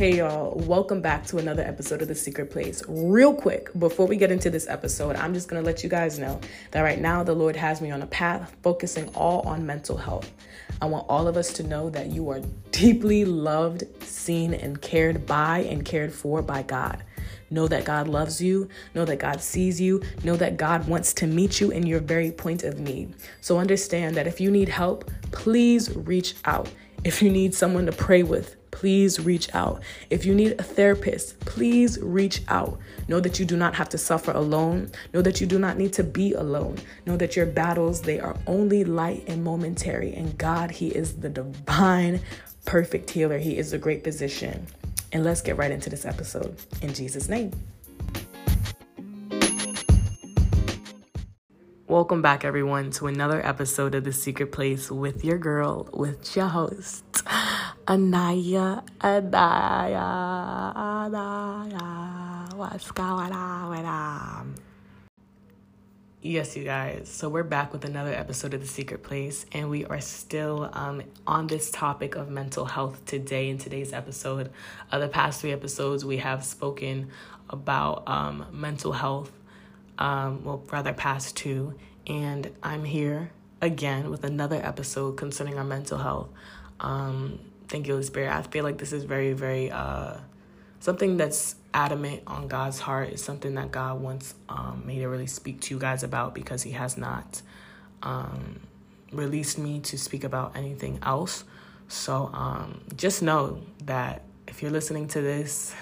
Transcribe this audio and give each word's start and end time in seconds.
Hey 0.00 0.16
y'all, 0.16 0.54
welcome 0.60 1.02
back 1.02 1.26
to 1.26 1.36
another 1.36 1.62
episode 1.62 2.00
of 2.00 2.08
The 2.08 2.14
Secret 2.14 2.50
Place. 2.50 2.82
Real 2.88 3.34
quick, 3.34 3.68
before 3.78 4.06
we 4.06 4.16
get 4.16 4.32
into 4.32 4.48
this 4.48 4.66
episode, 4.66 5.14
I'm 5.14 5.34
just 5.34 5.46
gonna 5.46 5.60
let 5.60 5.82
you 5.82 5.90
guys 5.90 6.18
know 6.18 6.40
that 6.70 6.80
right 6.80 6.98
now 6.98 7.22
the 7.22 7.34
Lord 7.34 7.54
has 7.54 7.82
me 7.82 7.90
on 7.90 8.00
a 8.00 8.06
path 8.06 8.56
focusing 8.62 9.08
all 9.08 9.46
on 9.46 9.66
mental 9.66 9.98
health. 9.98 10.32
I 10.80 10.86
want 10.86 11.04
all 11.06 11.28
of 11.28 11.36
us 11.36 11.52
to 11.52 11.64
know 11.64 11.90
that 11.90 12.06
you 12.06 12.30
are 12.30 12.40
deeply 12.70 13.26
loved, 13.26 13.84
seen, 14.02 14.54
and 14.54 14.80
cared 14.80 15.26
by 15.26 15.66
and 15.68 15.84
cared 15.84 16.14
for 16.14 16.40
by 16.40 16.62
God. 16.62 17.04
Know 17.50 17.68
that 17.68 17.84
God 17.84 18.08
loves 18.08 18.40
you. 18.40 18.70
Know 18.94 19.04
that 19.04 19.18
God 19.18 19.42
sees 19.42 19.78
you. 19.78 20.02
Know 20.24 20.36
that 20.36 20.56
God 20.56 20.88
wants 20.88 21.12
to 21.12 21.26
meet 21.26 21.60
you 21.60 21.72
in 21.72 21.84
your 21.86 22.00
very 22.00 22.30
point 22.30 22.62
of 22.62 22.80
need. 22.80 23.16
So 23.42 23.58
understand 23.58 24.16
that 24.16 24.26
if 24.26 24.40
you 24.40 24.50
need 24.50 24.70
help, 24.70 25.10
please 25.30 25.94
reach 25.94 26.36
out. 26.46 26.70
If 27.04 27.20
you 27.20 27.28
need 27.28 27.54
someone 27.54 27.84
to 27.84 27.92
pray 27.92 28.22
with, 28.22 28.56
please 28.70 29.20
reach 29.20 29.54
out. 29.54 29.82
If 30.10 30.24
you 30.24 30.34
need 30.34 30.52
a 30.52 30.62
therapist, 30.62 31.40
please 31.40 31.98
reach 32.00 32.42
out. 32.48 32.78
Know 33.08 33.20
that 33.20 33.38
you 33.38 33.44
do 33.44 33.56
not 33.56 33.74
have 33.74 33.88
to 33.90 33.98
suffer 33.98 34.30
alone. 34.32 34.90
Know 35.12 35.22
that 35.22 35.40
you 35.40 35.46
do 35.46 35.58
not 35.58 35.76
need 35.76 35.92
to 35.94 36.04
be 36.04 36.32
alone. 36.32 36.78
Know 37.06 37.16
that 37.16 37.36
your 37.36 37.46
battles, 37.46 38.02
they 38.02 38.20
are 38.20 38.36
only 38.46 38.84
light 38.84 39.24
and 39.26 39.42
momentary. 39.42 40.14
And 40.14 40.36
God, 40.38 40.70
He 40.70 40.88
is 40.88 41.16
the 41.16 41.28
divine, 41.28 42.20
perfect 42.64 43.10
healer. 43.10 43.38
He 43.38 43.58
is 43.58 43.72
a 43.72 43.78
great 43.78 44.04
physician. 44.04 44.66
And 45.12 45.24
let's 45.24 45.42
get 45.42 45.56
right 45.56 45.70
into 45.70 45.90
this 45.90 46.04
episode 46.04 46.56
in 46.82 46.94
Jesus' 46.94 47.28
name. 47.28 47.52
Welcome 51.90 52.22
back, 52.22 52.44
everyone, 52.44 52.92
to 52.92 53.08
another 53.08 53.44
episode 53.44 53.96
of 53.96 54.04
The 54.04 54.12
Secret 54.12 54.52
Place 54.52 54.92
with 54.92 55.24
your 55.24 55.38
girl, 55.38 55.88
with 55.92 56.36
your 56.36 56.46
host, 56.46 57.02
Anaya, 57.90 58.84
Anaya, 59.02 59.98
Anaya. 60.76 62.48
What's 62.54 62.92
going 62.92 63.32
on? 63.32 64.54
Yes, 66.22 66.56
you 66.56 66.62
guys. 66.62 67.08
So 67.08 67.28
we're 67.28 67.42
back 67.42 67.72
with 67.72 67.84
another 67.84 68.12
episode 68.12 68.54
of 68.54 68.60
The 68.60 68.68
Secret 68.68 69.02
Place, 69.02 69.44
and 69.50 69.68
we 69.68 69.84
are 69.86 70.00
still 70.00 70.70
um, 70.72 71.02
on 71.26 71.48
this 71.48 71.72
topic 71.72 72.14
of 72.14 72.30
mental 72.30 72.64
health 72.64 73.04
today. 73.06 73.50
In 73.50 73.58
today's 73.58 73.92
episode, 73.92 74.52
uh, 74.92 75.00
the 75.00 75.08
past 75.08 75.40
three 75.40 75.50
episodes, 75.50 76.04
we 76.04 76.18
have 76.18 76.44
spoken 76.44 77.08
about 77.48 78.04
um, 78.06 78.46
mental 78.52 78.92
health. 78.92 79.32
Um, 79.98 80.44
well, 80.44 80.62
rather, 80.70 80.92
past 80.92 81.36
two, 81.36 81.74
and 82.06 82.52
I'm 82.62 82.84
here 82.84 83.32
again 83.60 84.10
with 84.10 84.22
another 84.22 84.64
episode 84.64 85.16
concerning 85.16 85.58
our 85.58 85.64
mental 85.64 85.98
health. 85.98 86.28
Um, 86.78 87.40
Thank 87.70 87.86
you, 87.86 88.02
Spirit. 88.02 88.32
I 88.32 88.42
feel 88.42 88.64
like 88.64 88.78
this 88.78 88.92
is 88.92 89.04
very, 89.04 89.32
very 89.32 89.70
uh, 89.70 90.14
something 90.80 91.16
that's 91.16 91.54
adamant 91.72 92.24
on 92.26 92.48
God's 92.48 92.80
heart. 92.80 93.10
It's 93.10 93.22
something 93.22 93.54
that 93.54 93.70
God 93.70 94.00
wants 94.00 94.34
um, 94.48 94.82
me 94.84 94.98
to 94.98 95.06
really 95.06 95.28
speak 95.28 95.60
to 95.60 95.74
you 95.74 95.78
guys 95.78 96.02
about 96.02 96.34
because 96.34 96.64
He 96.64 96.72
has 96.72 96.96
not 96.96 97.42
um, 98.02 98.58
released 99.12 99.56
me 99.56 99.78
to 99.82 99.96
speak 99.96 100.24
about 100.24 100.56
anything 100.56 100.98
else. 101.04 101.44
So 101.86 102.32
um, 102.34 102.80
just 102.96 103.22
know 103.22 103.62
that 103.84 104.22
if 104.48 104.62
you're 104.62 104.72
listening 104.72 105.06
to 105.06 105.20
this, 105.20 105.72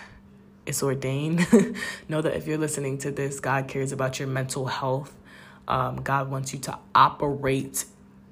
it's 0.67 0.83
ordained. 0.83 1.47
know 2.11 2.21
that 2.21 2.37
if 2.37 2.47
you're 2.47 2.59
listening 2.59 2.99
to 2.99 3.11
this, 3.11 3.41
God 3.41 3.67
cares 3.67 3.93
about 3.93 4.19
your 4.19 4.29
mental 4.29 4.67
health. 4.67 5.17
Um, 5.67 6.03
God 6.03 6.31
wants 6.31 6.53
you 6.53 6.59
to 6.61 6.79
operate 6.95 7.87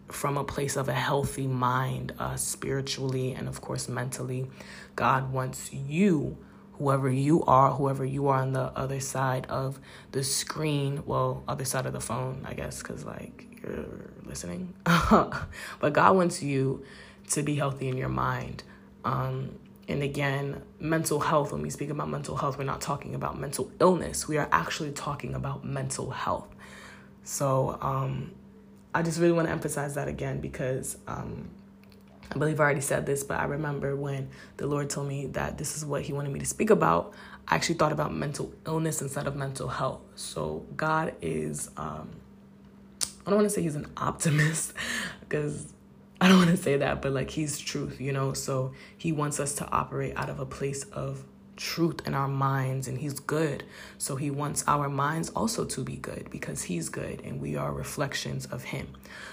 from 0.09 0.37
a 0.37 0.45
place 0.45 0.77
of 0.77 0.89
a 0.89 0.93
healthy 0.93 1.47
mind, 1.47 2.13
uh, 2.19 2.37
spiritually 2.37 3.33
and 3.33 3.49
of 3.49 3.61
course 3.61 3.89
mentally. 3.89 4.47
God 4.95 5.33
wants 5.33 5.73
you, 5.73 6.37
whoever 6.75 7.11
you 7.11 7.43
are, 7.45 7.73
whoever 7.73 8.05
you 8.05 8.29
are 8.29 8.41
on 8.41 8.53
the 8.53 8.73
other 8.77 9.01
side 9.01 9.47
of 9.49 9.79
the 10.13 10.23
screen, 10.23 11.03
well, 11.07 11.43
other 11.49 11.65
side 11.65 11.87
of 11.87 11.93
the 11.93 12.01
phone, 12.01 12.45
I 12.45 12.55
guess, 12.55 12.83
because 12.83 13.05
like 13.05 13.47
you're 13.63 14.11
listening. 14.25 14.75
but 14.85 15.93
God 15.93 16.17
wants 16.17 16.43
you 16.43 16.85
to 17.31 17.43
be 17.43 17.57
healthy 17.57 17.89
in 17.89 17.97
your 17.97 18.09
mind. 18.09 18.63
Um, 19.05 19.59
and 19.89 20.03
again, 20.03 20.63
mental 20.81 21.21
health, 21.21 21.53
when 21.53 21.63
we 21.63 21.71
speak 21.71 21.91
about 21.91 22.09
mental 22.09 22.37
health, 22.37 22.59
we're 22.59 22.65
not 22.65 22.81
talking 22.81 23.15
about 23.15 23.39
mental 23.39 23.71
illness. 23.81 24.27
We 24.27 24.37
are 24.37 24.49
actually 24.51 24.91
talking 24.93 25.35
about 25.35 25.65
mental 25.65 26.11
health. 26.11 26.49
So, 27.23 27.79
um, 27.81 28.33
I 28.97 29.03
just 29.03 29.21
really 29.21 29.35
want 29.35 29.47
to 29.47 29.53
emphasize 29.53 29.97
that 29.97 30.09
again 30.09 30.41
because 30.41 30.97
um, 31.07 31.51
I 32.33 32.39
believe 32.39 32.59
I 32.59 32.65
already 32.65 32.81
said 32.81 33.05
this, 33.05 33.25
but 33.25 33.39
I 33.39 33.45
remember 33.45 33.95
when 33.95 34.31
the 34.57 34.67
Lord 34.67 34.89
told 34.89 35.07
me 35.07 35.27
that 35.27 35.59
this 35.59 35.77
is 35.77 35.85
what 35.85 36.01
He 36.01 36.15
wanted 36.15 36.33
me 36.33 36.39
to 36.39 36.47
speak 36.47 36.71
about. 36.71 37.13
I 37.47 37.57
actually 37.57 37.75
thought 37.75 37.93
about 37.93 38.15
mental 38.15 38.55
illness 38.67 39.03
instead 39.03 39.27
of 39.27 39.37
mental 39.37 39.69
health. 39.69 40.01
So 40.15 40.65
God 40.79 41.15
is, 41.21 41.69
um, 41.77 42.09
I 43.27 43.31
don't 43.31 43.35
want 43.35 43.45
to 43.45 43.55
say 43.55 43.61
He's 43.61 43.77
an 43.77 43.93
optimist 43.99 44.73
because 45.21 45.75
I 46.19 46.29
don't 46.29 46.39
want 46.39 46.51
to 46.53 46.57
say 46.57 46.79
that, 46.79 47.03
but 47.03 47.13
like 47.13 47.29
He's 47.29 47.59
truth, 47.59 48.01
you 48.01 48.15
know? 48.15 48.33
So 48.33 48.73
He 48.97 49.13
wants 49.13 49.39
us 49.41 49.57
to 49.57 49.71
operate 49.71 50.15
out 50.17 50.31
of 50.31 50.41
a 50.41 50.47
place 50.47 50.85
of 50.85 51.23
truth 51.57 52.07
in 52.07 52.15
our 52.15 52.29
minds 52.29 52.87
and 52.87 52.99
he's 52.99 53.19
good. 53.19 53.65
So 53.99 54.17
he 54.17 54.31
wants 54.31 54.65
our 54.67 54.89
minds 54.89 55.31
also 55.31 55.65
to 55.65 55.83
be 55.83 55.97
good 55.97 56.31
because 56.31 56.63
he's 56.63 56.89
good 56.89 57.23
and 57.25 57.41
we 57.41 57.57
are 57.57 57.73
reflections 57.73 58.47
of 58.47 58.65
him. 58.65 58.89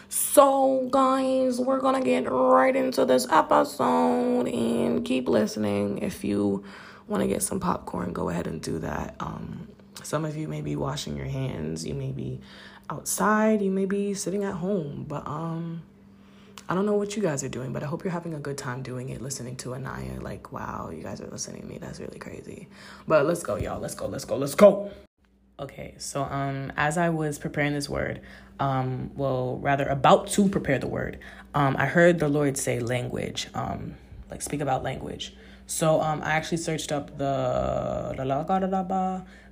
So 0.10 0.88
guys, 0.92 1.60
we're 1.60 1.80
to 1.80 2.02
get 2.02 2.30
right 2.32 2.76
into 2.76 3.06
this 3.06 3.28
episode 3.30 4.48
and 4.48 5.06
keep 5.06 5.28
listening. 5.28 6.00
If 6.00 6.24
you 6.24 6.64
want 7.08 7.22
to 7.22 7.28
get 7.28 7.44
some 7.44 7.60
popcorn, 7.60 8.14
go 8.14 8.30
ahead 8.30 8.48
and 8.48 8.62
do 8.62 8.80
that. 8.80 9.16
Um 9.20 9.68
some 10.02 10.26
of 10.26 10.36
you 10.36 10.48
may 10.48 10.62
be 10.62 10.76
washing 10.76 11.16
your 11.16 11.28
hands, 11.28 11.86
you 11.86 11.94
may 11.94 12.12
be 12.12 12.42
outside, 12.90 13.62
you 13.62 13.72
may 13.72 13.86
be 13.86 14.14
sitting 14.14 14.44
at 14.44 14.56
home, 14.56 15.06
but 15.08 15.26
um 15.28 15.84
I 16.70 16.76
don't 16.76 16.86
know 16.86 16.94
what 16.94 17.16
you 17.16 17.22
guys 17.22 17.44
are 17.44 17.50
doing, 17.50 17.74
but 17.74 17.84
I 17.84 17.88
hope 17.88 18.04
you're 18.04 18.12
having 18.14 18.34
a 18.34 18.40
good 18.40 18.58
time 18.58 18.84
doing 18.84 19.10
it, 19.10 19.22
listening 19.22 19.58
to 19.58 19.76
Anaya. 19.76 20.20
Like, 20.22 20.52
wow, 20.52 20.92
you 20.96 21.04
guys 21.04 21.20
are 21.20 21.28
listening 21.28 21.62
to 21.62 21.68
me. 21.68 21.78
That's 21.78 22.00
really 22.00 22.20
crazy. 22.20 22.70
But 23.08 23.26
let's 23.26 23.44
go, 23.44 23.56
y'all. 23.56 23.80
Let's 23.80 23.96
go, 23.96 24.08
let's 24.08 24.26
go, 24.26 24.38
let's 24.38 24.56
go. 24.56 24.92
Okay, 25.60 25.94
so 26.00 26.24
um 26.24 26.74
as 26.78 26.98
I 26.98 27.10
was 27.10 27.38
preparing 27.38 27.74
this 27.74 27.88
word, 27.88 28.22
um, 28.60 29.12
well 29.16 29.60
rather 29.60 29.86
about 29.86 30.28
to 30.30 30.50
prepare 30.50 30.80
the 30.80 30.88
word, 30.88 31.20
um, 31.54 31.76
I 31.78 31.86
heard 31.86 32.20
the 32.20 32.28
Lord 32.28 32.58
say 32.58 32.80
language, 32.80 33.48
um, 33.54 33.96
like 34.32 34.42
speak 34.42 34.62
about 34.62 34.84
language. 34.84 35.36
So 35.68 36.02
um 36.02 36.24
I 36.24 36.32
actually 36.32 36.58
searched 36.58 36.92
up 36.92 37.18
the 37.18 38.16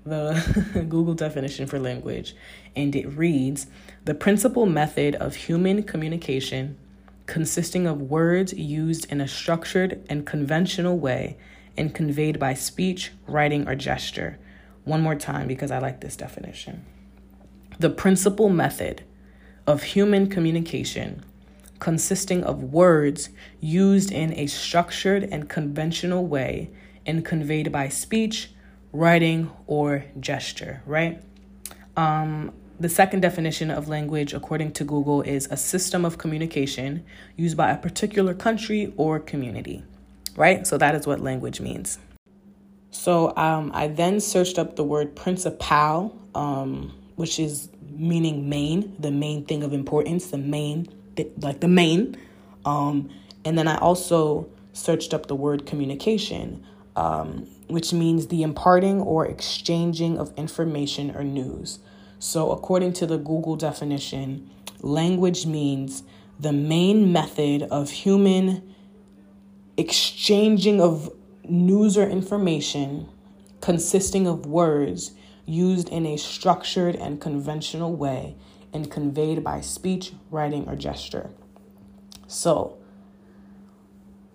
the 0.04 0.86
Google 0.90 1.14
definition 1.14 1.68
for 1.68 1.78
language, 1.80 2.36
and 2.76 2.96
it 2.96 3.08
reads 3.08 3.68
the 4.04 4.16
principal 4.16 4.66
method 4.66 5.16
of 5.16 5.36
human 5.36 5.84
communication 5.84 6.78
consisting 7.32 7.88
of 7.88 8.02
words 8.02 8.52
used 8.52 9.10
in 9.10 9.22
a 9.22 9.28
structured 9.28 10.06
and 10.10 10.26
conventional 10.26 11.00
way 11.00 11.38
and 11.78 11.96
conveyed 11.96 12.38
by 12.38 12.54
speech, 12.54 13.14
writing, 13.26 13.66
or 13.70 13.74
gesture. 13.74 14.38
One 14.84 15.02
more 15.02 15.16
time 15.16 15.48
because 15.48 15.72
I 15.72 15.80
like 15.80 16.02
this 16.02 16.18
definition. 16.18 16.86
The 17.80 17.90
principal 17.90 18.50
method 18.50 19.06
of 19.66 19.82
human 19.82 20.28
communication 20.28 21.24
consisting 21.80 22.44
of 22.44 22.64
words 22.64 23.30
used 23.62 24.12
in 24.12 24.34
a 24.34 24.46
structured 24.48 25.24
and 25.24 25.48
conventional 25.48 26.28
way 26.28 26.70
and 27.06 27.24
conveyed 27.24 27.72
by 27.72 27.88
speech, 27.88 28.52
writing, 28.92 29.50
or 29.68 30.04
gesture, 30.20 30.84
right? 30.86 31.24
Um, 31.96 32.52
the 32.82 32.90
second 32.90 33.22
definition 33.22 33.70
of 33.70 33.88
language, 33.88 34.34
according 34.34 34.72
to 34.74 34.84
Google, 34.84 35.22
is 35.22 35.48
a 35.52 35.58
system 35.58 36.04
of 36.04 36.18
communication 36.18 37.06
used 37.38 37.56
by 37.56 37.70
a 37.70 37.78
particular 37.78 38.34
country 38.34 38.92
or 38.98 39.20
community, 39.20 39.84
right? 40.36 40.66
So 40.66 40.80
that 40.80 40.96
is 40.96 41.06
what 41.06 41.20
language 41.20 41.62
means. 41.62 42.00
So 42.90 43.36
um, 43.38 43.72
I 43.76 43.88
then 43.88 44.20
searched 44.20 44.58
up 44.58 44.76
the 44.76 44.84
word 44.84 45.16
principal, 45.16 46.18
um, 46.34 46.94
which 47.16 47.40
is 47.40 47.70
meaning 47.88 48.50
main, 48.50 48.96
the 48.98 49.12
main 49.12 49.46
thing 49.46 49.62
of 49.64 49.74
importance, 49.74 50.32
the 50.32 50.40
main 50.40 50.88
like 51.40 51.60
the 51.60 51.68
main. 51.68 52.18
Um, 52.66 53.10
and 53.46 53.58
then 53.58 53.68
I 53.68 53.78
also 53.78 54.50
searched 54.74 55.14
up 55.14 55.28
the 55.28 55.36
word 55.36 55.68
communication, 55.68 56.66
um, 56.96 57.48
which 57.68 57.94
means 57.94 58.28
the 58.28 58.42
imparting 58.42 59.02
or 59.02 59.28
exchanging 59.28 60.18
of 60.18 60.34
information 60.36 61.16
or 61.16 61.24
news. 61.24 61.80
So, 62.22 62.52
according 62.52 62.94
to 62.94 63.08
the 63.08 63.18
Google 63.18 63.56
definition, 63.56 64.48
language 64.82 65.48
means 65.48 66.04
the 66.40 66.54
main 66.54 67.12
method 67.12 67.64
of 67.64 67.90
human 67.90 68.76
exchanging 69.76 70.80
of 70.80 71.12
news 71.50 71.98
or 71.98 72.08
information 72.08 73.10
consisting 73.60 74.28
of 74.28 74.46
words 74.46 75.14
used 75.48 75.90
in 75.90 76.06
a 76.06 76.16
structured 76.16 76.96
and 76.96 77.20
conventional 77.20 77.92
way 77.92 78.36
and 78.72 78.92
conveyed 78.92 79.44
by 79.44 79.60
speech, 79.60 80.14
writing, 80.30 80.70
or 80.70 80.76
gesture. 80.76 81.32
So, 82.28 82.78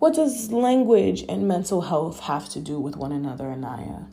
what 0.01 0.15
does 0.15 0.51
language 0.51 1.25
and 1.29 1.47
mental 1.47 1.83
health 1.83 2.19
have 2.23 2.49
to 2.49 2.59
do 2.59 2.81
with 2.81 2.97
one 2.97 3.13
another, 3.13 3.47
Anaya? 3.47 4.07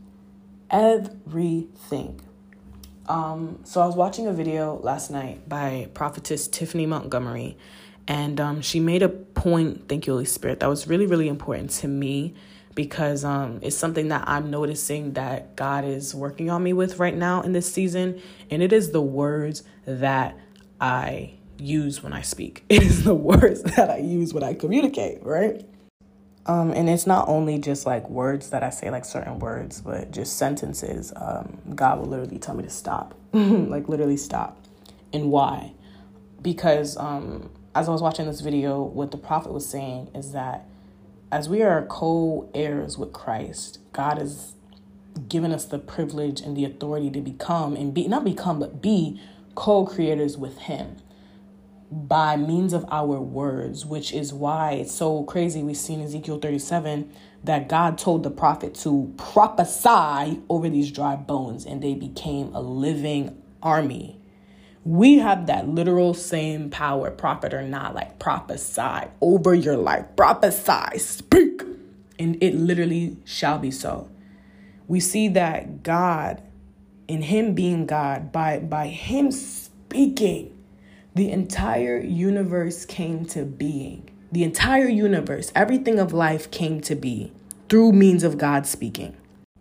Everything. 0.69 2.21
Um, 3.07 3.59
so 3.63 3.81
I 3.81 3.85
was 3.85 3.95
watching 3.95 4.27
a 4.27 4.33
video 4.33 4.79
last 4.81 5.11
night 5.11 5.47
by 5.47 5.89
prophetess 5.94 6.47
Tiffany 6.47 6.85
Montgomery, 6.85 7.57
and 8.07 8.39
um, 8.39 8.61
she 8.61 8.79
made 8.79 9.03
a 9.03 9.09
point, 9.09 9.88
thank 9.88 10.07
you, 10.07 10.13
Holy 10.13 10.25
Spirit, 10.25 10.59
that 10.61 10.69
was 10.69 10.88
really, 10.88 11.05
really 11.05 11.27
important 11.27 11.69
to 11.71 11.88
me 11.88 12.33
because 12.75 13.23
um, 13.23 13.59
it's 13.61 13.77
something 13.77 14.07
that 14.09 14.23
I'm 14.27 14.50
noticing 14.50 15.13
that 15.13 15.55
God 15.55 15.85
is 15.85 16.15
working 16.15 16.50
on 16.50 16.63
me 16.63 16.73
with 16.73 17.00
right 17.00 17.15
now 17.15 17.41
in 17.41 17.53
this 17.53 17.71
season. 17.71 18.21
And 18.50 18.63
it 18.63 18.73
is 18.73 18.91
the 18.91 19.01
words 19.01 19.63
that 19.85 20.38
I 20.81 21.35
use 21.57 22.01
when 22.01 22.13
I 22.13 22.21
speak, 22.21 22.63
it 22.69 22.83
is 22.83 23.03
the 23.03 23.13
words 23.13 23.61
that 23.75 23.89
I 23.89 23.97
use 23.97 24.33
when 24.33 24.44
I 24.44 24.53
communicate, 24.53 25.23
right? 25.23 25.65
Um, 26.45 26.72
and 26.72 26.90
it's 26.90 27.07
not 27.07 27.30
only 27.30 27.57
just 27.57 27.86
like 27.86 28.10
words 28.10 28.50
that 28.50 28.63
I 28.63 28.69
say, 28.69 28.90
like 28.90 29.06
certain 29.06 29.40
words, 29.40 29.81
but 29.81 30.12
just 30.12 30.38
sentences. 30.38 31.13
Um, 31.16 31.57
God 31.74 32.00
will 32.00 32.07
literally 32.07 32.38
tell 32.38 32.56
me 32.56 32.63
to 32.63 32.69
stop, 32.69 33.16
like 33.34 33.88
literally 33.88 34.18
stop. 34.18 34.57
And 35.13 35.31
why? 35.31 35.74
Because 36.42 36.98
um, 36.98 37.50
as 37.75 37.88
I 37.88 37.92
was 37.92 38.01
watching 38.01 38.25
this 38.25 38.42
video, 38.42 38.81
what 38.81 39.12
the 39.12 39.18
prophet 39.18 39.54
was 39.54 39.68
saying 39.68 40.10
is 40.13 40.34
that 40.34 40.66
as 41.31 41.48
we 41.48 41.62
are 41.62 41.86
co 41.86 42.50
heirs 42.54 42.98
with 42.98 43.13
Christ, 43.13 43.80
God 43.94 44.18
has 44.18 44.54
given 45.30 45.51
us 45.54 45.66
the 45.66 45.80
privilege 45.80 46.42
and 46.42 46.57
the 46.57 46.66
authority 46.66 47.10
to 47.12 47.22
become 47.22 47.75
and 47.75 47.94
be, 47.94 48.07
not 48.07 48.25
become, 48.25 48.60
but 48.60 48.81
be 48.81 49.19
co 49.56 49.86
creators 49.86 50.38
with 50.38 50.57
Him 50.60 50.98
by 51.94 52.36
means 52.36 52.74
of 52.74 52.86
our 52.90 53.22
words, 53.22 53.86
which 53.86 54.12
is 54.13 54.34
why 54.34 54.72
it's 54.72 54.92
so 54.92 55.24
crazy. 55.24 55.62
We 55.62 55.75
see 55.75 55.94
in 55.94 56.01
Ezekiel 56.01 56.40
37 56.40 57.12
that 57.44 57.69
God 57.69 57.98
told 57.98 58.24
the 58.24 58.31
prophet 58.31 58.74
to 58.75 59.13
prophesy 59.18 60.42
over 60.50 60.69
these 60.69 60.92
dry 60.92 61.16
bones 61.16 61.66
and 61.66 61.84
they 61.84 61.94
became 61.94 62.54
a 62.56 62.62
living 62.62 63.40
army. 63.62 64.19
We 64.84 65.19
have 65.19 65.45
that 65.48 65.68
literal 65.68 66.13
same 66.13 66.69
power, 66.69 67.12
prophet 67.12 67.54
or 67.54 67.62
not, 67.62 67.94
like 67.94 68.18
prophesy 68.19 69.07
over 69.22 69.54
your 69.54 69.78
life, 69.78 70.06
prophesy, 70.16 70.98
speak, 70.98 71.62
and 72.18 72.42
it 72.42 72.56
literally 72.56 73.18
shall 73.24 73.60
be 73.60 73.72
so. 73.72 74.10
We 74.88 75.00
see 75.00 75.28
that 75.30 75.84
God, 75.84 76.42
in 77.07 77.22
Him 77.22 77.54
being 77.54 77.86
God, 77.86 78.31
by, 78.31 78.60
by 78.60 78.88
Him 78.88 79.31
speaking, 79.31 80.57
the 81.15 81.31
entire 81.31 82.00
universe 82.00 82.86
came 82.86 83.25
to 83.27 83.45
being. 83.45 84.10
The 84.31 84.44
entire 84.44 84.88
universe, 84.88 85.51
everything 85.54 86.00
of 86.00 86.12
life 86.12 86.50
came 86.50 86.81
to 86.81 86.95
be 86.95 87.31
through 87.69 87.92
means 87.92 88.24
of 88.24 88.39
God 88.39 88.65
speaking. 88.65 89.15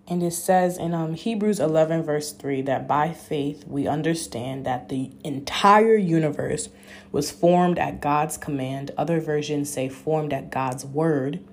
And 0.08 0.22
it 0.22 0.32
says 0.32 0.78
in 0.78 0.94
um, 0.94 1.12
Hebrews 1.12 1.60
11, 1.60 2.04
verse 2.04 2.32
3, 2.32 2.62
that 2.62 2.88
by 2.88 3.12
faith 3.12 3.64
we 3.66 3.86
understand 3.86 4.64
that 4.64 4.88
the 4.88 5.10
entire 5.24 5.96
universe 5.96 6.70
was 7.12 7.30
formed 7.30 7.78
at 7.78 8.00
God's 8.00 8.38
command. 8.38 8.90
Other 8.96 9.20
versions 9.20 9.70
say 9.70 9.90
formed 9.90 10.32
at 10.32 10.50
God's 10.50 10.86
word. 10.86 11.44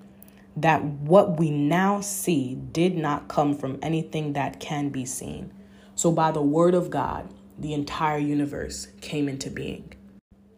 That 0.56 0.84
what 0.84 1.38
we 1.38 1.52
now 1.52 2.00
see 2.00 2.56
did 2.56 2.98
not 2.98 3.28
come 3.28 3.54
from 3.54 3.80
anything 3.82 4.32
that 4.34 4.62
can 4.62 4.90
be 4.90 5.06
seen. 5.06 5.54
So, 5.96 6.12
by 6.12 6.32
the 6.32 6.42
word 6.42 6.74
of 6.74 6.90
God, 6.90 7.34
the 7.62 7.74
entire 7.74 8.18
universe 8.18 8.88
came 9.02 9.30
into 9.30 9.50
being. 9.50 9.94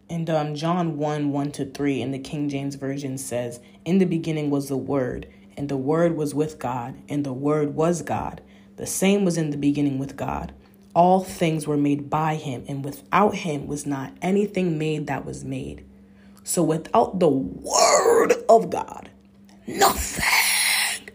And 0.09 0.29
um, 0.29 0.55
John 0.55 0.97
1 0.97 1.31
1 1.31 1.51
to 1.53 1.65
3 1.65 2.01
in 2.01 2.11
the 2.11 2.19
King 2.19 2.49
James 2.49 2.75
Version 2.75 3.17
says, 3.17 3.59
In 3.85 3.97
the 3.97 4.05
beginning 4.05 4.49
was 4.49 4.67
the 4.67 4.77
Word 4.77 5.27
and 5.57 5.69
the 5.69 5.77
Word 5.77 6.15
was 6.15 6.33
with 6.33 6.59
God, 6.59 6.95
and 7.09 7.25
the 7.25 7.33
Word 7.33 7.75
was 7.75 8.01
God. 8.01 8.41
The 8.77 8.87
same 8.87 9.25
was 9.25 9.37
in 9.37 9.51
the 9.51 9.57
beginning 9.57 9.99
with 9.99 10.15
God. 10.15 10.53
All 10.95 11.23
things 11.23 11.67
were 11.67 11.77
made 11.77 12.09
by 12.09 12.35
him, 12.35 12.63
and 12.67 12.83
without 12.83 13.35
him 13.35 13.67
was 13.67 13.85
not 13.85 14.13
anything 14.21 14.77
made 14.77 15.07
that 15.07 15.25
was 15.25 15.43
made. 15.43 15.85
So 16.43 16.63
without 16.63 17.19
the 17.19 17.29
Word 17.29 18.33
of 18.49 18.69
God, 18.69 19.09
nothing 19.67 21.09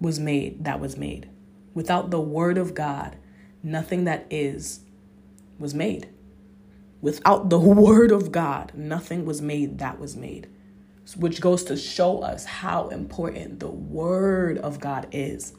was 0.00 0.20
made 0.20 0.64
that 0.64 0.80
was 0.80 0.96
made. 0.96 1.28
Without 1.74 2.10
the 2.10 2.20
Word 2.20 2.58
of 2.58 2.74
God, 2.74 3.16
nothing 3.62 4.04
that 4.04 4.26
is 4.30 4.80
was 5.58 5.74
made. 5.74 6.08
Without 7.00 7.50
the 7.50 7.58
Word 7.58 8.12
of 8.12 8.32
God, 8.32 8.72
nothing 8.74 9.24
was 9.24 9.42
made 9.42 9.78
that 9.78 9.98
was 9.98 10.16
made 10.16 10.48
which 11.16 11.40
goes 11.40 11.64
to 11.64 11.76
show 11.76 12.20
us 12.20 12.44
how 12.44 12.88
important 12.88 13.60
the 13.60 13.70
Word 13.70 14.58
of 14.58 14.80
God 14.80 15.06
is 15.12 15.54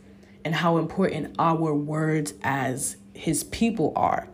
and 0.45 0.55
how 0.55 0.77
important 0.77 1.35
our 1.39 1.73
words 1.73 2.33
as 2.43 2.97
His 3.13 3.43
people 3.43 3.93
are. 3.95 4.27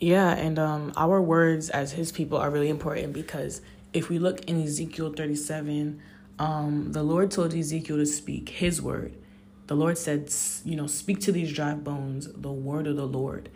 Yeah, 0.00 0.32
and 0.32 0.58
um, 0.58 0.92
our 0.96 1.20
words 1.20 1.70
as 1.70 1.92
His 1.92 2.10
people 2.10 2.38
are 2.38 2.50
really 2.50 2.68
important 2.68 3.12
because 3.12 3.60
if 3.92 4.08
we 4.08 4.18
look 4.18 4.44
in 4.44 4.62
Ezekiel 4.62 5.12
37, 5.12 6.00
um, 6.38 6.92
the 6.92 7.02
Lord 7.02 7.30
told 7.30 7.54
Ezekiel 7.54 7.96
to 7.98 8.06
speak 8.06 8.48
His 8.48 8.80
word. 8.82 9.14
The 9.66 9.76
Lord 9.76 9.96
said, 9.96 10.30
you 10.64 10.76
know, 10.76 10.86
speak 10.86 11.20
to 11.20 11.32
these 11.32 11.52
dry 11.52 11.74
bones 11.74 12.28
the 12.34 12.52
word 12.52 12.86
of 12.86 12.96
the 12.96 13.06
Lord. 13.06 13.48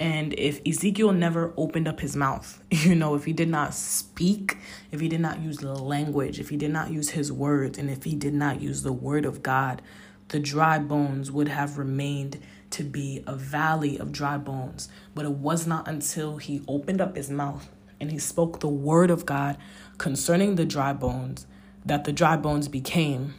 And 0.00 0.34
if 0.34 0.60
Ezekiel 0.66 1.12
never 1.12 1.54
opened 1.56 1.86
up 1.86 2.00
his 2.00 2.16
mouth, 2.16 2.62
you 2.70 2.94
know, 2.94 3.14
if 3.14 3.24
he 3.24 3.32
did 3.32 3.48
not 3.48 3.74
speak, 3.74 4.58
if 4.90 5.00
he 5.00 5.08
did 5.08 5.20
not 5.20 5.40
use 5.40 5.62
language, 5.62 6.40
if 6.40 6.48
he 6.48 6.56
did 6.56 6.72
not 6.72 6.90
use 6.90 7.10
his 7.10 7.30
words, 7.30 7.78
and 7.78 7.90
if 7.90 8.04
he 8.04 8.14
did 8.14 8.34
not 8.34 8.60
use 8.60 8.82
the 8.82 8.92
word 8.92 9.24
of 9.24 9.42
God, 9.42 9.82
the 10.28 10.40
dry 10.40 10.78
bones 10.78 11.30
would 11.30 11.48
have 11.48 11.78
remained 11.78 12.40
to 12.70 12.82
be 12.82 13.22
a 13.26 13.36
valley 13.36 13.98
of 13.98 14.10
dry 14.10 14.36
bones. 14.36 14.88
But 15.14 15.26
it 15.26 15.32
was 15.32 15.66
not 15.66 15.86
until 15.86 16.38
he 16.38 16.62
opened 16.66 17.00
up 17.00 17.16
his 17.16 17.30
mouth 17.30 17.68
and 18.00 18.10
he 18.10 18.18
spoke 18.18 18.60
the 18.60 18.68
word 18.68 19.10
of 19.10 19.24
God 19.24 19.56
concerning 19.98 20.56
the 20.56 20.64
dry 20.64 20.92
bones 20.92 21.46
that 21.84 22.04
the 22.04 22.12
dry 22.12 22.36
bones 22.36 22.66
became 22.66 23.34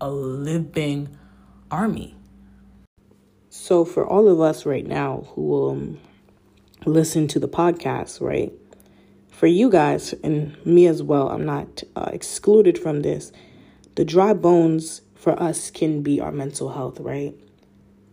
a 0.00 0.10
living 0.10 1.16
army 1.70 2.16
so, 3.62 3.84
for 3.84 4.04
all 4.04 4.26
of 4.26 4.40
us 4.40 4.66
right 4.66 4.84
now 4.84 5.28
who 5.36 5.70
um, 5.70 6.00
listen 6.84 7.28
to 7.28 7.38
the 7.38 7.46
podcast, 7.46 8.20
right? 8.20 8.52
For 9.30 9.46
you 9.46 9.70
guys 9.70 10.12
and 10.24 10.56
me 10.66 10.88
as 10.88 11.00
well, 11.00 11.28
I'm 11.28 11.46
not 11.46 11.84
uh, 11.94 12.10
excluded 12.12 12.76
from 12.76 13.02
this. 13.02 13.30
The 13.94 14.04
dry 14.04 14.32
bones 14.32 15.02
for 15.14 15.40
us 15.40 15.70
can 15.70 16.02
be 16.02 16.20
our 16.20 16.32
mental 16.32 16.72
health, 16.72 16.98
right? 16.98 17.36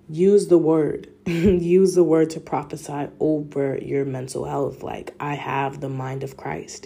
Use 0.08 0.50
the 0.50 0.60
word. 0.60 1.10
Use 1.26 1.96
the 1.96 2.04
word 2.04 2.30
to 2.30 2.40
prophesy 2.40 3.08
over 3.20 3.80
your 3.82 4.06
mental 4.06 4.46
health. 4.46 4.84
Like, 4.84 5.16
I 5.20 5.34
have 5.34 5.82
the 5.82 5.90
mind 5.90 6.22
of 6.22 6.38
Christ. 6.38 6.86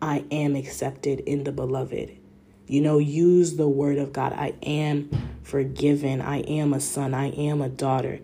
I 0.00 0.24
am 0.30 0.56
accepted 0.56 1.20
in 1.20 1.44
the 1.44 1.52
beloved. 1.52 2.16
You 2.66 2.80
know, 2.80 2.98
use 2.98 3.56
the 3.56 3.68
word 3.68 3.98
of 3.98 4.12
God. 4.12 4.32
I 4.32 4.54
am 4.62 5.10
forgiven. 5.42 6.20
I 6.20 6.38
am 6.40 6.72
a 6.72 6.80
son. 6.80 7.14
I 7.14 7.30
am 7.30 7.60
a 7.60 7.68
daughter. 7.68 8.20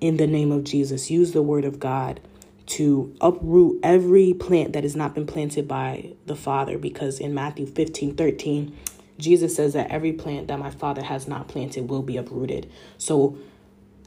In 0.00 0.16
the 0.16 0.26
name 0.26 0.52
of 0.52 0.64
Jesus, 0.64 1.10
use 1.10 1.32
the 1.32 1.42
word 1.42 1.64
of 1.64 1.78
God 1.78 2.20
to 2.66 3.14
uproot 3.20 3.80
every 3.82 4.32
plant 4.32 4.74
that 4.74 4.84
has 4.84 4.94
not 4.94 5.14
been 5.14 5.26
planted 5.26 5.66
by 5.66 6.12
the 6.26 6.36
Father. 6.36 6.78
Because 6.78 7.18
in 7.18 7.34
Matthew 7.34 7.66
15 7.66 8.14
13, 8.14 8.76
Jesus 9.18 9.56
says 9.56 9.72
that 9.74 9.90
every 9.90 10.12
plant 10.12 10.48
that 10.48 10.58
my 10.58 10.70
Father 10.70 11.02
has 11.02 11.26
not 11.26 11.48
planted 11.48 11.88
will 11.88 12.02
be 12.02 12.16
uprooted. 12.16 12.70
So, 12.98 13.38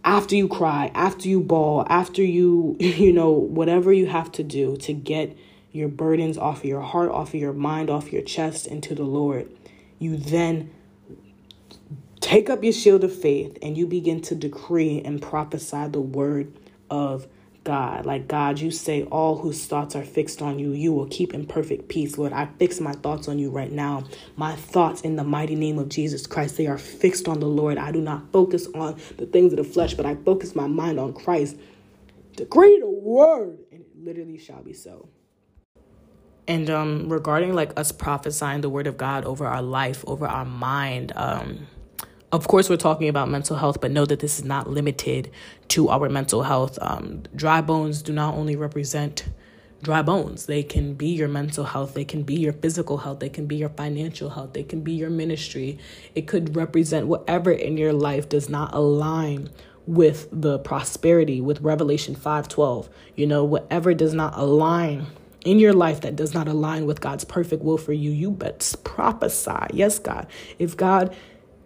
after 0.06 0.36
you 0.36 0.48
cry, 0.48 0.92
after 0.94 1.30
you 1.30 1.40
bawl, 1.40 1.86
after 1.90 2.24
you, 2.24 2.76
you 2.80 3.14
know, 3.14 3.32
whatever 3.32 3.94
you 3.94 4.06
have 4.08 4.32
to 4.34 4.44
do 4.44 4.78
to 4.78 4.94
get 4.94 5.38
your 5.72 5.88
burdens 5.88 6.38
off 6.38 6.60
of 6.60 6.66
your 6.66 6.82
heart, 6.82 7.10
off 7.10 7.30
of 7.30 7.40
your 7.40 7.54
mind, 7.54 7.90
off 7.90 8.14
your 8.14 8.22
chest 8.22 8.68
into 8.68 8.94
the 8.94 9.04
Lord, 9.04 9.50
you 10.00 10.18
then 10.18 10.72
take 12.20 12.50
up 12.50 12.64
your 12.64 12.74
shield 12.74 13.04
of 13.04 13.14
faith 13.14 13.58
and 13.62 13.78
you 13.78 13.86
begin 13.86 14.22
to 14.22 14.36
decree 14.36 15.02
and 15.04 15.22
prophesy 15.22 15.88
the 15.88 16.02
word 16.02 16.58
of 16.90 17.28
God. 17.64 18.06
Like, 18.06 18.28
God, 18.28 18.60
you 18.60 18.72
say 18.72 19.04
all 19.04 19.38
whose 19.38 19.66
thoughts 19.66 19.96
are 19.96 20.04
fixed 20.04 20.42
on 20.42 20.60
you, 20.60 20.72
you 20.72 20.92
will 20.94 21.08
keep 21.08 21.34
in 21.34 21.46
perfect 21.46 21.90
peace. 21.90 22.18
Lord, 22.18 22.34
I 22.34 22.48
fix 22.60 22.80
my 22.80 22.94
thoughts 22.94 23.28
on 23.28 23.40
you 23.40 23.50
right 23.50 23.72
now. 23.72 24.04
My 24.36 24.56
thoughts 24.56 25.02
in 25.02 25.16
the 25.16 25.24
mighty 25.24 25.56
name 25.56 25.80
of 25.80 25.90
Jesus 25.90 26.28
Christ, 26.28 26.58
they 26.58 26.68
are 26.68 26.78
fixed 26.78 27.28
on 27.28 27.40
the 27.40 27.48
Lord. 27.48 27.78
I 27.78 27.92
do 27.92 28.02
not 28.02 28.32
focus 28.32 28.68
on 28.76 29.00
the 29.18 29.26
things 29.26 29.54
of 29.54 29.58
the 29.58 29.64
flesh, 29.64 29.94
but 29.94 30.06
I 30.06 30.16
focus 30.16 30.56
my 30.56 30.68
mind 30.68 31.00
on 31.00 31.14
Christ. 31.14 31.58
Decree 32.36 32.80
the 32.80 32.90
word, 32.90 33.60
and 33.72 33.82
it 33.82 33.88
literally 33.96 34.38
shall 34.38 34.64
be 34.64 34.74
so. 34.74 35.08
And 36.48 36.70
um, 36.70 37.10
regarding 37.10 37.54
like 37.54 37.78
us 37.80 37.92
prophesying 37.92 38.62
the 38.62 38.70
word 38.70 38.88
of 38.88 38.98
God 38.98 39.26
over 39.26 39.46
our 39.46 39.62
life, 39.62 40.04
over 40.08 40.28
our 40.28 40.46
mind, 40.46 41.14
um, 41.16 41.68
of 42.34 42.48
course, 42.48 42.68
we're 42.68 42.78
talking 42.78 43.10
about 43.10 43.30
mental 43.30 43.56
health, 43.56 43.80
but 43.80 43.92
know 43.92 44.06
that 44.06 44.20
this 44.20 44.40
is 44.40 44.44
not 44.44 44.68
limited 44.68 45.30
to 45.70 45.90
our 45.90 46.10
mental 46.10 46.42
health. 46.42 46.80
Um, 46.82 47.24
dry 47.36 47.62
bones 47.62 48.02
do 48.02 48.12
not 48.12 48.34
only 48.34 48.56
represent 48.56 49.26
dry 49.84 50.02
bones, 50.02 50.48
they 50.48 50.64
can 50.64 50.96
be 50.96 51.10
your 51.10 51.28
mental 51.28 51.64
health, 51.64 51.94
they 51.94 52.06
can 52.06 52.24
be 52.24 52.36
your 52.36 52.54
physical 52.54 52.98
health, 52.98 53.20
they 53.20 53.30
can 53.30 53.46
be 53.46 53.58
your 53.58 53.70
financial 53.70 54.32
health, 54.32 54.54
they 54.54 54.64
can 54.64 54.82
be 54.82 54.94
your 54.94 55.12
ministry. 55.12 55.78
It 56.16 56.26
could 56.26 56.56
represent 56.56 57.06
whatever 57.06 57.52
in 57.52 57.78
your 57.78 57.94
life 57.94 58.30
does 58.30 58.50
not 58.50 58.74
align 58.74 59.50
with 59.86 60.28
the 60.32 60.58
prosperity 60.60 61.42
with 61.42 61.60
revelation 61.60 62.16
5:12 62.16 62.88
you 63.18 63.28
know 63.28 63.44
whatever 63.44 63.94
does 63.94 64.14
not 64.14 64.34
align 64.38 65.08
in 65.46 65.60
your 65.60 65.74
life 65.74 66.02
that 66.02 66.16
does 66.16 66.34
not 66.34 66.48
align 66.48 66.86
with 66.86 67.02
God's 67.02 67.26
perfect 67.26 67.64
will 67.64 67.78
for 67.78 67.94
you 67.94 68.12
you 68.12 68.32
best 68.32 68.84
prophesy 68.84 69.68
yes 69.74 70.00
God 70.00 70.28
if 70.60 70.78
God 70.78 71.16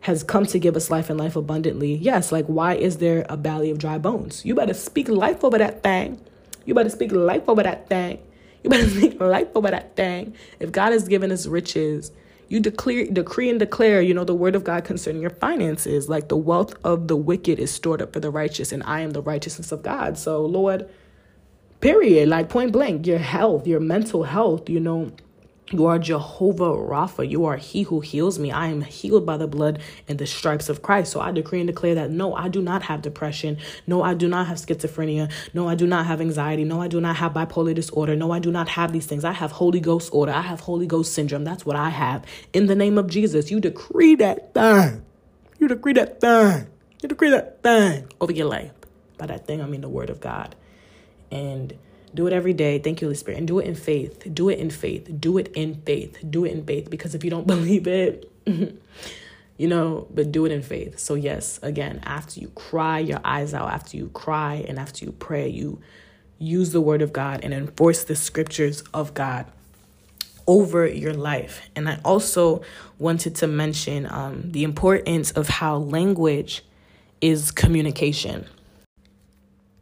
has 0.01 0.23
come 0.23 0.45
to 0.45 0.59
give 0.59 0.75
us 0.75 0.89
life 0.89 1.09
and 1.09 1.19
life 1.19 1.35
abundantly. 1.35 1.95
Yes, 1.95 2.31
like 2.31 2.45
why 2.45 2.75
is 2.75 2.97
there 2.97 3.25
a 3.29 3.35
valley 3.35 3.69
of 3.69 3.77
dry 3.77 3.97
bones? 3.97 4.45
You 4.45 4.55
better 4.55 4.73
speak 4.73 5.09
life 5.09 5.43
over 5.43 5.57
that 5.57 5.83
thing. 5.83 6.21
You 6.65 6.73
better 6.73 6.89
speak 6.89 7.11
life 7.11 7.43
over 7.47 7.63
that 7.63 7.89
thing. 7.89 8.19
You 8.63 8.69
better 8.69 8.89
speak 8.97 9.19
life 9.19 9.49
over 9.55 9.69
that 9.69 9.95
thing. 9.95 10.35
If 10.59 10.71
God 10.71 10.91
has 10.93 11.07
given 11.07 11.31
us 11.31 11.45
riches, 11.45 12.11
you 12.47 12.59
declare, 12.61 13.05
decree 13.07 13.49
and 13.49 13.59
declare, 13.59 14.01
you 14.01 14.13
know, 14.13 14.23
the 14.23 14.33
word 14.33 14.55
of 14.55 14.63
God 14.63 14.85
concerning 14.85 15.21
your 15.21 15.31
finances. 15.31 16.07
Like 16.07 16.29
the 16.29 16.37
wealth 16.37 16.73
of 16.85 17.07
the 17.09 17.17
wicked 17.17 17.59
is 17.59 17.71
stored 17.71 18.01
up 18.01 18.13
for 18.13 18.21
the 18.21 18.31
righteous, 18.31 18.71
and 18.71 18.83
I 18.83 19.01
am 19.01 19.11
the 19.11 19.21
righteousness 19.21 19.73
of 19.73 19.83
God. 19.83 20.17
So, 20.17 20.45
Lord, 20.45 20.89
period, 21.79 22.29
like 22.29 22.49
point 22.49 22.71
blank, 22.71 23.07
your 23.07 23.19
health, 23.19 23.67
your 23.67 23.79
mental 23.79 24.23
health, 24.23 24.69
you 24.69 24.79
know, 24.79 25.11
you 25.71 25.85
are 25.85 25.99
Jehovah 25.99 26.69
Rapha. 26.69 27.29
You 27.29 27.43
are 27.43 27.57
He 27.57 27.83
who 27.83 27.99
heals 27.99 28.39
me. 28.39 28.51
I 28.51 28.67
am 28.67 28.81
healed 28.81 29.25
by 29.25 29.35
the 29.35 29.47
blood 29.47 29.79
and 30.07 30.17
the 30.17 30.25
stripes 30.25 30.69
of 30.69 30.81
Christ. 30.81 31.11
So 31.11 31.19
I 31.19 31.33
decree 31.33 31.59
and 31.59 31.67
declare 31.67 31.93
that 31.95 32.09
no, 32.09 32.33
I 32.33 32.47
do 32.47 32.61
not 32.61 32.83
have 32.83 33.01
depression. 33.01 33.57
No, 33.85 34.01
I 34.01 34.13
do 34.13 34.29
not 34.29 34.47
have 34.47 34.57
schizophrenia. 34.59 35.29
No, 35.53 35.67
I 35.67 35.75
do 35.75 35.85
not 35.85 36.05
have 36.05 36.21
anxiety. 36.21 36.63
No, 36.63 36.81
I 36.81 36.87
do 36.87 37.01
not 37.01 37.17
have 37.17 37.33
bipolar 37.33 37.75
disorder. 37.75 38.15
No, 38.15 38.31
I 38.31 38.39
do 38.39 38.49
not 38.49 38.69
have 38.69 38.93
these 38.93 39.07
things. 39.07 39.25
I 39.25 39.33
have 39.33 39.51
Holy 39.51 39.81
Ghost 39.81 40.09
order. 40.13 40.31
I 40.31 40.41
have 40.41 40.61
Holy 40.61 40.87
Ghost 40.87 41.13
syndrome. 41.13 41.43
That's 41.43 41.65
what 41.65 41.75
I 41.75 41.89
have. 41.89 42.23
In 42.53 42.67
the 42.67 42.75
name 42.75 42.97
of 42.97 43.07
Jesus, 43.07 43.51
you 43.51 43.59
decree 43.59 44.15
that 44.15 44.53
thing. 44.53 45.03
You 45.59 45.67
decree 45.67 45.93
that 45.93 46.21
thing. 46.21 46.67
You 47.01 47.09
decree 47.09 47.31
that 47.31 47.61
thing 47.61 48.07
over 48.21 48.31
your 48.31 48.47
life. 48.47 48.71
By 49.17 49.25
that 49.25 49.45
thing, 49.45 49.61
I 49.61 49.65
mean 49.65 49.81
the 49.81 49.89
word 49.89 50.09
of 50.09 50.21
God. 50.21 50.55
And 51.31 51.77
do 52.13 52.27
it 52.27 52.33
every 52.33 52.53
day. 52.53 52.79
Thank 52.79 53.01
you, 53.01 53.07
Holy 53.07 53.15
Spirit. 53.15 53.37
And 53.37 53.47
do 53.47 53.59
it 53.59 53.65
in 53.65 53.75
faith. 53.75 54.27
Do 54.33 54.49
it 54.49 54.59
in 54.59 54.69
faith. 54.69 55.09
Do 55.19 55.37
it 55.37 55.51
in 55.53 55.75
faith. 55.81 56.17
Do 56.29 56.45
it 56.45 56.51
in 56.51 56.65
faith. 56.65 56.89
Because 56.89 57.15
if 57.15 57.23
you 57.23 57.29
don't 57.29 57.47
believe 57.55 57.87
it, 57.87 58.31
you 59.57 59.67
know, 59.67 60.07
but 60.13 60.31
do 60.31 60.45
it 60.45 60.51
in 60.51 60.61
faith. 60.61 60.99
So, 60.99 61.15
yes, 61.15 61.59
again, 61.61 62.01
after 62.03 62.39
you 62.39 62.49
cry 62.49 62.99
your 62.99 63.19
eyes 63.23 63.53
out, 63.53 63.71
after 63.71 63.97
you 63.97 64.09
cry 64.09 64.65
and 64.67 64.79
after 64.79 65.05
you 65.05 65.11
pray, 65.11 65.47
you 65.47 65.81
use 66.39 66.71
the 66.71 66.81
word 66.81 67.01
of 67.01 67.11
God 67.11 67.41
and 67.43 67.53
enforce 67.53 68.03
the 68.03 68.15
scriptures 68.15 68.83
of 68.93 69.13
God 69.13 69.45
over 70.45 70.87
your 70.87 71.13
life. 71.13 71.69
And 71.75 71.89
I 71.89 71.99
also 72.05 72.61
wanted 72.97 73.35
to 73.35 73.47
mention 73.47 74.07
um, 74.09 74.51
the 74.51 74.63
importance 74.63 75.31
of 75.31 75.49
how 75.49 75.77
language 75.77 76.63
is 77.19 77.51
communication 77.51 78.47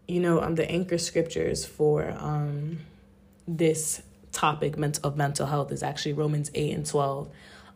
you 0.07 0.19
know, 0.19 0.41
um, 0.41 0.55
the 0.55 0.69
anchor 0.69 0.97
scriptures 0.97 1.65
for 1.65 2.15
um, 2.19 2.79
this 3.47 4.01
topic 4.31 4.75
of 5.03 5.17
mental 5.17 5.47
health 5.47 5.71
is 5.71 5.81
actually 5.81 6.13
Romans 6.13 6.51
8 6.53 6.73
and 6.73 6.85
12 6.85 7.29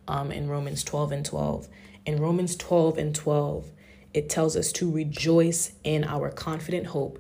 um, 0.08 0.32
and 0.32 0.50
Romans 0.50 0.84
12 0.84 1.12
and 1.12 1.26
12. 1.26 1.68
In 2.06 2.22
Romans 2.22 2.56
12 2.56 2.98
and 2.98 3.16
12, 3.16 3.72
it 4.14 4.30
tells 4.30 4.56
us 4.56 4.72
to 4.74 4.92
rejoice 4.92 5.72
in 5.84 6.04
our 6.04 6.30
confident 6.30 6.88
hope, 6.88 7.20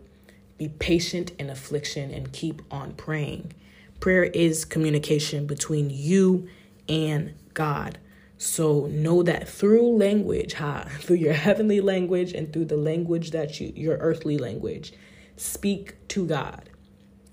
be 0.58 0.68
patient 0.68 1.32
in 1.40 1.50
affliction, 1.50 2.12
and 2.12 2.34
keep 2.34 2.62
on 2.72 2.94
praying. 2.94 3.54
Prayer 4.00 4.24
is 4.26 4.66
communication 4.66 5.46
between 5.46 5.90
you 5.90 6.50
and 6.88 7.34
God. 7.54 8.00
So 8.42 8.86
know 8.86 9.22
that 9.24 9.50
through 9.50 9.98
language, 9.98 10.54
ha, 10.54 10.86
through 11.02 11.18
your 11.18 11.34
heavenly 11.34 11.82
language 11.82 12.32
and 12.32 12.52
through 12.52 12.66
the 12.66 12.78
language 12.78 13.32
that 13.32 13.60
you 13.60 13.74
your 13.76 13.98
earthly 13.98 14.38
language, 14.38 14.94
speak 15.36 16.08
to 16.08 16.26
God. 16.26 16.70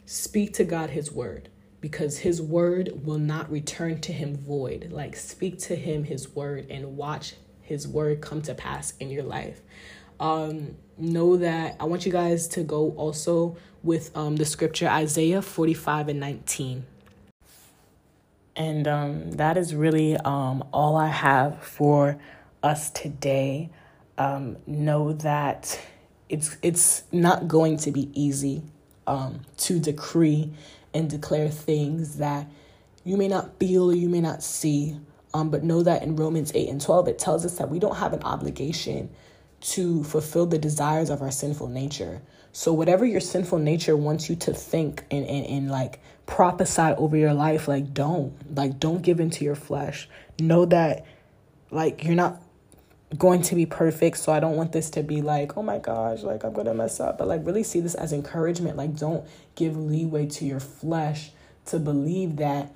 Speak 0.04 0.52
to 0.54 0.64
God 0.64 0.90
his 0.90 1.12
word 1.12 1.48
because 1.80 2.18
his 2.18 2.42
word 2.42 3.04
will 3.04 3.20
not 3.20 3.48
return 3.50 4.00
to 4.00 4.12
him 4.12 4.36
void. 4.36 4.88
Like 4.90 5.14
speak 5.14 5.60
to 5.60 5.76
him 5.76 6.02
his 6.02 6.34
word 6.34 6.66
and 6.70 6.96
watch 6.96 7.34
his 7.62 7.86
word 7.86 8.20
come 8.20 8.42
to 8.42 8.54
pass 8.54 8.92
in 8.98 9.08
your 9.08 9.22
life. 9.22 9.60
Um 10.18 10.76
know 10.98 11.36
that 11.36 11.76
I 11.78 11.84
want 11.84 12.04
you 12.04 12.10
guys 12.10 12.48
to 12.48 12.64
go 12.64 12.90
also 12.96 13.56
with 13.84 14.16
um 14.16 14.34
the 14.34 14.44
scripture 14.44 14.88
Isaiah 14.88 15.40
45 15.40 16.08
and 16.08 16.18
19 16.18 16.84
and 18.56 18.88
um, 18.88 19.32
that 19.32 19.56
is 19.56 19.74
really 19.74 20.16
um, 20.16 20.64
all 20.72 20.96
I 20.96 21.08
have 21.08 21.62
for 21.62 22.18
us 22.62 22.90
today. 22.90 23.70
Um, 24.18 24.56
know 24.66 25.12
that 25.12 25.78
it's 26.30 26.56
it's 26.62 27.02
not 27.12 27.46
going 27.46 27.76
to 27.78 27.90
be 27.92 28.10
easy 28.18 28.62
um, 29.06 29.42
to 29.58 29.78
decree 29.78 30.52
and 30.94 31.10
declare 31.10 31.50
things 31.50 32.16
that 32.16 32.48
you 33.04 33.16
may 33.16 33.28
not 33.28 33.58
feel 33.58 33.94
you 33.94 34.08
may 34.08 34.20
not 34.20 34.42
see. 34.42 34.96
Um, 35.34 35.50
but 35.50 35.62
know 35.62 35.82
that 35.82 36.02
in 36.02 36.16
Romans 36.16 36.50
8 36.54 36.70
and 36.70 36.80
12, 36.80 37.08
it 37.08 37.18
tells 37.18 37.44
us 37.44 37.58
that 37.58 37.68
we 37.68 37.78
don't 37.78 37.96
have 37.96 38.14
an 38.14 38.22
obligation 38.22 39.10
to 39.60 40.02
fulfill 40.04 40.46
the 40.46 40.56
desires 40.56 41.10
of 41.10 41.20
our 41.20 41.30
sinful 41.30 41.68
nature. 41.68 42.22
So, 42.56 42.72
whatever 42.72 43.04
your 43.04 43.20
sinful 43.20 43.58
nature 43.58 43.94
wants 43.94 44.30
you 44.30 44.36
to 44.36 44.54
think 44.54 45.04
and, 45.10 45.26
and, 45.26 45.44
and 45.44 45.70
like 45.70 46.00
prophesy 46.24 46.94
over 46.96 47.14
your 47.14 47.34
life, 47.34 47.68
like 47.68 47.92
don't. 47.92 48.32
Like, 48.56 48.80
don't 48.80 49.02
give 49.02 49.20
into 49.20 49.44
your 49.44 49.54
flesh. 49.54 50.08
Know 50.40 50.64
that, 50.64 51.04
like, 51.70 52.02
you're 52.02 52.14
not 52.14 52.40
going 53.18 53.42
to 53.42 53.54
be 53.54 53.66
perfect. 53.66 54.16
So, 54.16 54.32
I 54.32 54.40
don't 54.40 54.56
want 54.56 54.72
this 54.72 54.88
to 54.92 55.02
be 55.02 55.20
like, 55.20 55.58
oh 55.58 55.62
my 55.62 55.76
gosh, 55.76 56.22
like, 56.22 56.44
I'm 56.44 56.54
going 56.54 56.64
to 56.64 56.72
mess 56.72 56.98
up. 56.98 57.18
But, 57.18 57.28
like, 57.28 57.44
really 57.44 57.62
see 57.62 57.80
this 57.80 57.94
as 57.94 58.14
encouragement. 58.14 58.78
Like, 58.78 58.96
don't 58.96 59.28
give 59.54 59.76
leeway 59.76 60.24
to 60.28 60.46
your 60.46 60.60
flesh 60.60 61.32
to 61.66 61.78
believe 61.78 62.36
that 62.36 62.74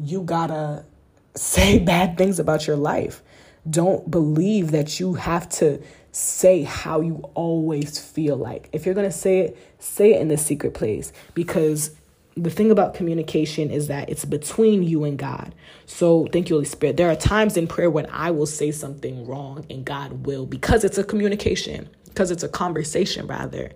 you 0.00 0.22
gotta 0.22 0.84
say 1.36 1.78
bad 1.78 2.18
things 2.18 2.40
about 2.40 2.66
your 2.66 2.76
life. 2.76 3.22
Don't 3.68 4.10
believe 4.10 4.70
that 4.70 4.98
you 4.98 5.14
have 5.14 5.48
to 5.50 5.82
say 6.12 6.62
how 6.62 7.00
you 7.00 7.16
always 7.34 7.98
feel 7.98 8.36
like. 8.36 8.68
If 8.72 8.86
you're 8.86 8.94
going 8.94 9.08
to 9.08 9.16
say 9.16 9.40
it, 9.40 9.58
say 9.78 10.14
it 10.14 10.20
in 10.20 10.28
the 10.28 10.38
secret 10.38 10.74
place 10.74 11.12
because 11.34 11.92
the 12.36 12.50
thing 12.50 12.70
about 12.70 12.94
communication 12.94 13.70
is 13.70 13.88
that 13.88 14.08
it's 14.08 14.24
between 14.24 14.82
you 14.82 15.04
and 15.04 15.18
God. 15.18 15.54
So 15.86 16.26
thank 16.32 16.48
you, 16.48 16.56
Holy 16.56 16.64
Spirit. 16.64 16.96
There 16.96 17.10
are 17.10 17.16
times 17.16 17.56
in 17.56 17.66
prayer 17.66 17.90
when 17.90 18.06
I 18.06 18.30
will 18.30 18.46
say 18.46 18.70
something 18.70 19.26
wrong 19.26 19.66
and 19.68 19.84
God 19.84 20.26
will, 20.26 20.46
because 20.46 20.84
it's 20.84 20.96
a 20.96 21.04
communication, 21.04 21.88
because 22.06 22.30
it's 22.30 22.42
a 22.42 22.48
conversation, 22.48 23.26
rather. 23.26 23.72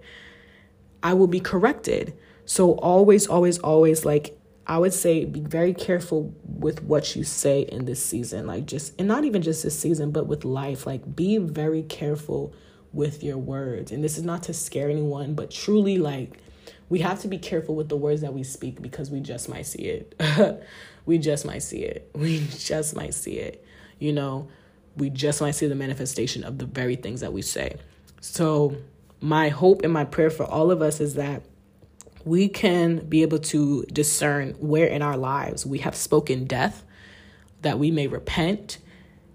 I 1.03 1.15
will 1.15 1.27
be 1.27 1.41
corrected. 1.41 2.17
So 2.47 2.73
always, 2.75 3.27
always, 3.27 3.59
always 3.59 4.05
like 4.05 4.39
I 4.67 4.79
would 4.79 4.95
say 4.95 5.25
be 5.25 5.41
very 5.41 5.75
careful 5.75 6.35
with 6.45 6.83
what 6.83 7.15
you 7.15 7.25
say 7.25 7.63
in 7.63 7.85
this 7.85 8.03
season. 8.03 8.47
Like 8.47 8.67
just 8.67 8.95
and 8.99 9.07
not 9.09 9.25
even 9.25 9.43
just 9.43 9.63
this 9.63 9.79
season, 9.79 10.11
but 10.11 10.27
with 10.27 10.45
life. 10.45 10.87
Like 10.87 11.15
be 11.15 11.39
very 11.39 11.83
careful 11.83 12.55
with 12.93 13.23
your 13.23 13.37
words. 13.37 13.93
And 13.93 14.03
this 14.03 14.17
is 14.17 14.25
not 14.25 14.45
to 14.45 14.55
scare 14.55 14.89
anyone, 14.89 15.35
but 15.35 15.51
truly 15.51 15.99
like 15.99 16.39
we 16.89 17.01
have 17.01 17.21
to 17.23 17.29
be 17.29 17.39
careful 17.39 17.75
with 17.75 17.89
the 17.89 17.97
words 17.97 18.21
that 18.23 18.33
we 18.33 18.43
speak 18.43 18.81
because 18.81 19.11
we 19.11 19.21
just 19.21 19.49
might 19.49 19.67
see 19.67 19.83
it. 19.83 20.15
we 21.07 21.19
just 21.19 21.45
might 21.45 21.63
see 21.63 21.83
it. 21.83 22.11
We 22.15 22.47
just 22.59 22.97
might 22.97 23.15
see 23.15 23.39
it. 23.39 23.65
You 23.99 24.13
know, 24.13 24.49
we 24.97 25.11
just 25.11 25.41
might 25.41 25.53
see 25.53 25.67
the 25.67 25.75
manifestation 25.75 26.45
of 26.45 26.59
the 26.59 26.67
very 26.67 26.97
things 26.97 27.21
that 27.21 27.33
we 27.33 27.43
say. 27.43 27.77
So, 28.21 28.77
my 29.21 29.49
hope 29.49 29.83
and 29.83 29.93
my 29.93 30.05
prayer 30.05 30.31
for 30.31 30.45
all 30.45 30.71
of 30.71 30.83
us 30.83 31.01
is 31.01 31.15
that 31.15 31.43
we 32.25 32.49
can 32.49 32.99
be 33.07 33.23
able 33.23 33.39
to 33.39 33.85
discern 33.85 34.51
where 34.59 34.87
in 34.87 35.03
our 35.03 35.17
lives 35.17 35.67
we 35.67 35.79
have 35.79 35.95
spoken 35.95 36.45
death, 36.47 36.85
that 37.63 37.79
we 37.79 37.91
may 37.91 38.07
repent, 38.07 38.79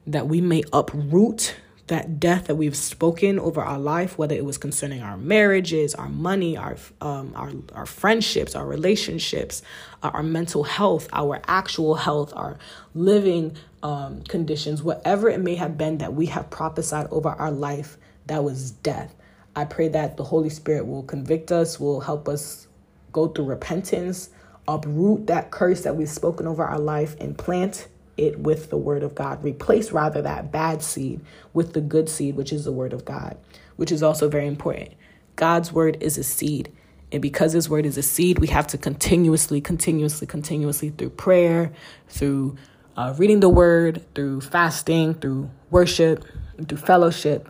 that 0.08 0.28
we 0.28 0.42
may 0.42 0.64
uproot 0.74 1.56
that 1.90 2.20
death 2.20 2.46
that 2.46 2.56
we've 2.56 2.78
spoken 2.78 3.40
over 3.40 3.62
our 3.62 3.80
life, 3.80 4.18
whether 4.18 4.36
it 4.36 4.46
was 4.46 4.58
concerning 4.60 5.02
our 5.02 5.18
marriages, 5.18 5.96
our 5.96 6.08
money, 6.08 6.56
our 6.56 6.78
um, 7.02 7.34
our 7.36 7.52
our 7.74 7.86
friendships, 7.86 8.56
our 8.56 8.66
relationships, 8.66 9.64
uh, 10.04 10.12
our 10.14 10.24
mental 10.24 10.64
health, 10.64 11.10
our 11.12 11.42
actual 11.48 11.96
health, 11.96 12.32
our 12.36 12.58
living 12.94 13.58
um, 13.82 14.22
conditions, 14.24 14.84
whatever 14.84 15.30
it 15.30 15.40
may 15.40 15.56
have 15.56 15.78
been 15.78 15.98
that 15.98 16.14
we 16.14 16.28
have 16.28 16.50
prophesied 16.52 17.08
over 17.10 17.30
our 17.30 17.52
life, 17.52 17.98
that 18.28 18.44
was 18.44 18.72
death. 18.72 19.16
I 19.56 19.66
pray 19.66 19.88
that 19.90 20.16
the 20.16 20.24
Holy 20.24 20.50
Spirit 20.50 20.86
will 20.86 21.04
convict 21.04 21.52
us, 21.52 21.80
will 21.80 22.02
help 22.02 22.30
us 22.30 22.68
go 23.12 23.28
through 23.28 23.46
repentance, 23.46 24.30
uproot 24.68 25.28
that 25.28 25.52
curse 25.52 25.82
that 25.82 25.96
we've 25.96 26.10
spoken 26.10 26.48
over 26.48 26.64
our 26.64 26.80
life, 26.80 27.16
and 27.20 27.38
plant 27.38 27.88
it 28.18 28.40
with 28.40 28.70
the 28.70 28.78
word 28.78 29.04
of 29.04 29.16
God. 29.16 29.44
Replace 29.44 29.92
rather 29.92 30.22
that 30.22 30.52
bad 30.52 30.82
seed 30.84 31.22
with 31.54 31.74
the 31.74 31.82
good 31.82 32.10
seed, 32.10 32.36
which 32.36 32.52
is 32.52 32.66
the 32.66 32.72
word 32.72 32.94
of 32.94 33.06
God, 33.06 33.38
which 33.78 33.92
is 33.92 34.04
also 34.04 34.30
very 34.30 34.48
important. 34.48 34.90
God's 35.36 35.72
word 35.72 35.98
is 36.02 36.18
a 36.18 36.24
seed. 36.24 36.72
And 37.12 37.22
because 37.22 37.54
his 37.54 37.70
word 37.70 37.86
is 37.86 37.98
a 37.98 38.04
seed, 38.04 38.40
we 38.40 38.48
have 38.48 38.68
to 38.68 38.78
continuously, 38.78 39.62
continuously, 39.62 40.28
continuously 40.28 40.90
through 40.90 41.12
prayer, 41.12 41.72
through 42.08 42.58
uh, 42.96 43.16
reading 43.18 43.40
the 43.40 43.50
word, 43.50 44.04
through 44.14 44.42
fasting, 44.42 45.16
through 45.16 45.50
worship, 45.72 46.24
through 46.68 46.78
fellowship, 46.78 47.50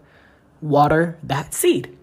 water 0.61 1.17
that 1.23 1.53
seed. 1.53 1.97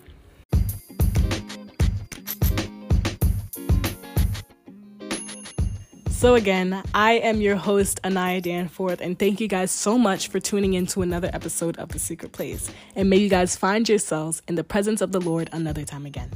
So, 6.26 6.34
again, 6.34 6.82
I 6.92 7.12
am 7.12 7.40
your 7.40 7.54
host, 7.54 8.00
Anaya 8.02 8.40
Danforth, 8.40 9.00
and 9.00 9.16
thank 9.16 9.40
you 9.40 9.46
guys 9.46 9.70
so 9.70 9.96
much 9.96 10.26
for 10.26 10.40
tuning 10.40 10.74
in 10.74 10.84
to 10.86 11.02
another 11.02 11.30
episode 11.32 11.78
of 11.78 11.90
The 11.90 12.00
Secret 12.00 12.32
Place. 12.32 12.68
And 12.96 13.08
may 13.08 13.18
you 13.18 13.28
guys 13.28 13.54
find 13.54 13.88
yourselves 13.88 14.42
in 14.48 14.56
the 14.56 14.64
presence 14.64 15.00
of 15.00 15.12
the 15.12 15.20
Lord 15.20 15.48
another 15.52 15.84
time 15.84 16.04
again. 16.04 16.32